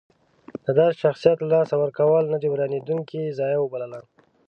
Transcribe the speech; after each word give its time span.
د 0.65 0.67
داسې 0.79 0.95
شخصیت 1.03 1.37
له 1.41 1.49
لاسه 1.55 1.75
ورکول 1.77 2.23
نه 2.33 2.37
جبرانېدونکې 2.43 3.35
ضایعه 3.39 3.61
وبلله. 3.61 3.99